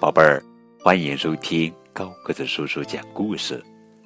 [0.00, 0.40] 宝贝儿，
[0.80, 3.60] 欢迎收听高个子叔叔讲故事。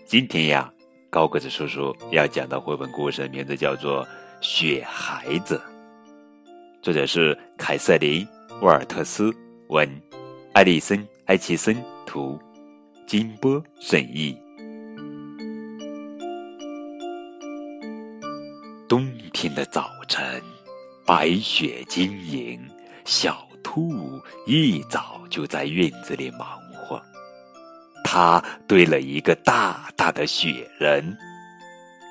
[0.07, 0.73] 今天呀，
[1.11, 4.03] 高个子叔叔要讲的绘本故事名字叫做
[4.41, 5.61] 《雪孩子》，
[6.81, 8.27] 作者是凯瑟琳·
[8.63, 9.31] 沃尔特斯，
[9.69, 9.87] 文，
[10.55, 12.41] 艾丽森·埃奇森，图，
[13.07, 14.35] 金波审译。
[18.89, 20.41] 冬天的早晨，
[21.05, 22.59] 白雪晶莹，
[23.05, 27.03] 小兔一早就在院子里忙活。
[28.05, 31.17] 他堆了一个大大的雪人，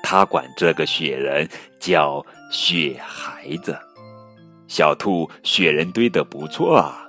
[0.02, 1.48] 他管这个雪人
[1.78, 3.78] 叫雪孩子。
[4.66, 7.06] 小兔，雪人堆得不错啊。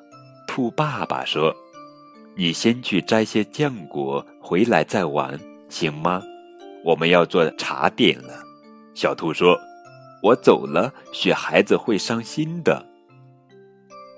[0.48, 1.52] 兔爸爸说
[2.38, 5.40] ：“你先去摘些浆果回来再玩，
[5.70, 6.22] 行吗？
[6.86, 8.44] 我们要做茶点了。”
[8.94, 9.58] 小兔说
[10.22, 12.86] ：“我走了，雪孩子会伤心的。”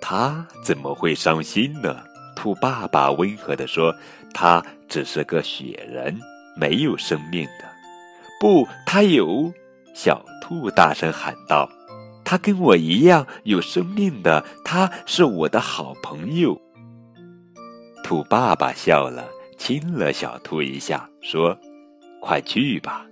[0.08, 1.98] 他怎么会伤心呢？
[2.36, 3.92] 兔爸爸温和地说
[4.36, 6.16] ：“他只是个雪人，
[6.56, 7.66] 没有生命的。”
[8.40, 9.52] 不，他有！
[9.96, 11.68] 小兔大声喊道
[12.24, 16.56] ：“他跟我一样有生命的，他是我的好朋友。”
[18.06, 21.58] 兔爸爸笑了，亲了小兔一下，说
[22.22, 23.04] ：“快去吧。”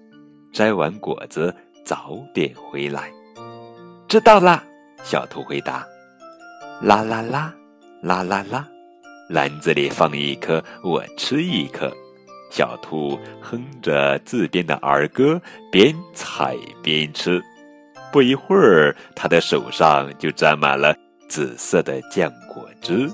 [0.53, 1.51] 摘完果子，
[1.83, 3.11] 早点回来。
[4.07, 4.63] 知道啦，
[5.03, 5.83] 小兔回答。
[6.83, 7.53] 啦啦啦，
[8.01, 8.67] 啦啦啦，
[9.29, 11.89] 篮子里放一颗，我吃一颗。
[12.51, 17.41] 小兔哼着自编的儿歌，边采边吃。
[18.11, 20.93] 不一会儿，它的手上就沾满了
[21.29, 23.09] 紫色的浆果汁。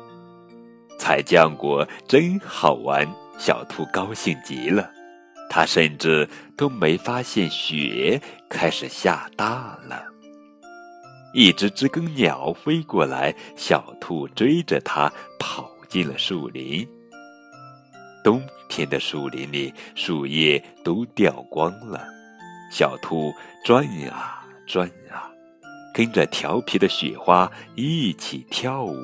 [0.97, 4.89] 采浆果真好玩，小兔高兴极了。
[5.47, 10.08] 他甚至都没发现雪开始下大了。
[11.33, 16.87] 一只知更鸟飞过来，小兔追着它跑进了树林。
[18.23, 22.05] 冬天的树林里，树叶都掉光了。
[22.71, 23.31] 小兔
[23.63, 25.29] 转啊转啊，
[25.93, 28.95] 跟着调皮的雪花一起跳舞。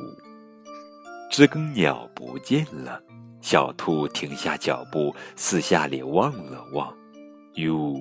[1.32, 3.02] 知更鸟不见了。
[3.42, 6.92] 小兔停下脚步，四下里望了望，
[7.54, 7.96] 哟，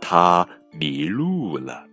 [0.00, 1.89] 它迷路了。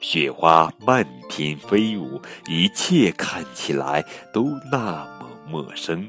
[0.00, 6.08] 雪花漫天飞舞，一切看起来都那么陌生。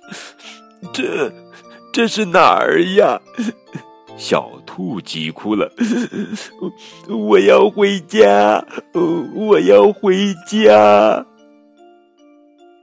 [0.92, 1.32] 这，
[1.92, 3.20] 这是哪儿呀？
[4.16, 5.72] 小兔急哭了
[7.08, 8.64] ：“我要回家，
[9.32, 11.24] 我要回家。”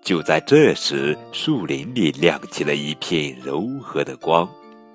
[0.01, 4.47] 就在这时，树林里亮起了一片柔和的光，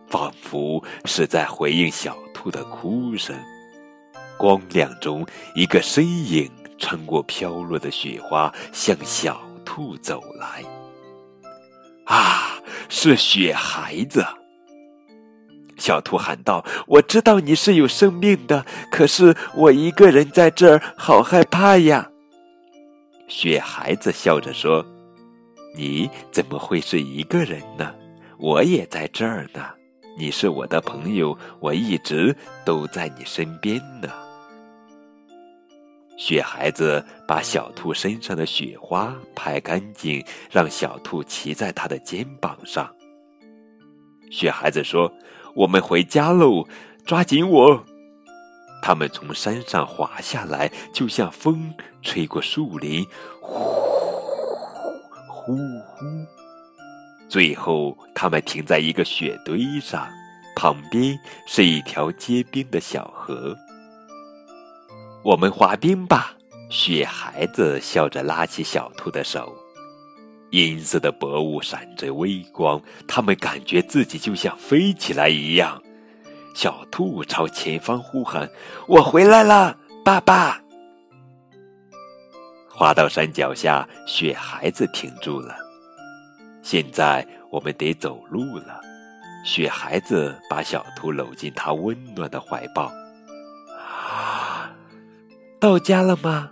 [0.09, 3.37] 仿佛是在回应小兔的哭声。
[4.41, 10.65] 光亮中，一个身影穿过飘落的雪花，向小兔走来。
[12.06, 12.59] 啊，
[12.89, 14.25] 是雪孩子！
[15.77, 22.11] 小兔喊道：“我知道你是有生命的，可是我一个人在这儿，好害怕呀。”
[23.28, 24.83] 雪孩子笑着说。
[25.77, 27.95] 你怎么会是一个人呢？
[28.39, 29.62] 我也在这儿呢。
[30.19, 34.09] 你是我的朋友，我一直都在你身边呢。
[36.20, 42.94] 雪孩子把小兔身上的雪花拍干净，让小兔骑在他的肩膀上。
[44.30, 45.10] 雪孩子说
[45.56, 46.69] ：“我们回家喽，
[47.06, 47.82] 抓紧我！”
[48.82, 51.72] 他们从山上滑下来，就像风
[52.03, 53.03] 吹过树林，
[53.41, 53.59] 呼。
[55.26, 56.04] 呼呼！
[57.30, 60.06] 最后，他们停在一个雪堆上，
[60.54, 63.56] 旁边是一条结冰的小河。
[65.22, 66.34] 我们滑冰吧！
[66.70, 69.54] 雪孩子笑着拉起小兔的手，
[70.50, 75.82] 银色的薄雾闪着微光，他们感觉自己就像飞起来一样。
[76.54, 78.48] 小兔朝前方呼喊
[78.88, 80.60] ：“我回来了，爸爸！”
[82.68, 85.54] 滑到山脚下，雪孩子停住了。
[86.62, 88.80] 现在我们得走路了。
[89.45, 92.91] 雪孩子把小兔搂进他温暖的怀抱。
[95.60, 96.48] 到家了吗？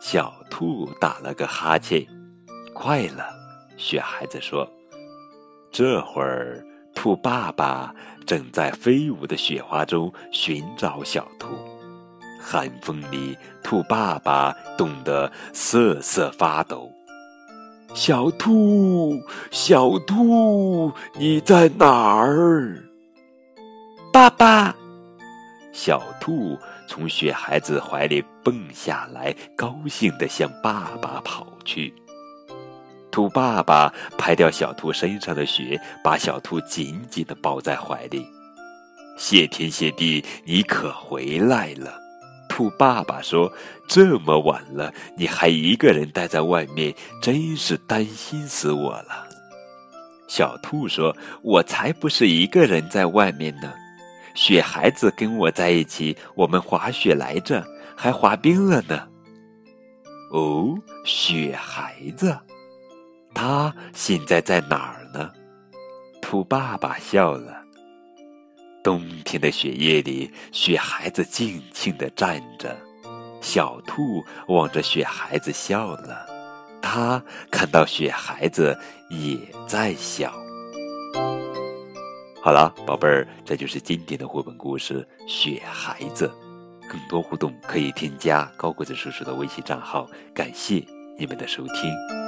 [0.00, 2.04] 小兔打了个哈欠。
[2.72, 3.26] 快了，
[3.76, 4.66] 雪孩子说。
[5.70, 6.64] 这会儿，
[6.94, 7.94] 兔爸爸
[8.26, 11.48] 正在飞舞的雪花中寻找小兔。
[12.40, 16.90] 寒风里，兔爸爸冻得瑟瑟发抖。
[17.92, 19.20] 小兔，
[19.50, 22.82] 小兔，你在哪儿？
[24.10, 24.74] 爸爸，
[25.72, 31.92] 小兔从雪孩子怀里蹦下来，高兴地向爸爸跑去。
[33.10, 38.26] 兔爸爸拍掉小兔身上的雪，把小兔紧紧地抱在怀里。
[39.18, 42.00] 谢天谢地，你可回来了！
[42.48, 43.52] 兔爸爸说
[43.86, 49.28] ：“这么晚了，你还一个人待在外面，真是担心死我了。”
[50.28, 53.72] 小兔说：“我才不是一个人在外面呢，
[54.34, 57.64] 雪孩子跟我在一起，我们滑雪来着，
[57.96, 59.08] 还滑冰了呢。”
[60.32, 60.74] 哦，
[61.04, 62.38] 雪孩子。
[63.34, 65.30] 他现在在哪儿呢？
[66.20, 67.62] 兔爸爸笑了。
[68.82, 72.76] 冬天的雪夜里，雪孩子静静地站着，
[73.40, 76.26] 小兔望着雪孩子笑了。
[76.82, 80.32] 他看到雪孩子也在笑。
[82.44, 86.26] 好了，宝贝儿，这就是经典的绘本故事《雪孩子》。
[86.90, 90.08] 更多互动可以添加高个子叔叔的微信账号。
[90.34, 90.84] 感谢
[91.16, 92.21] 你们的收听。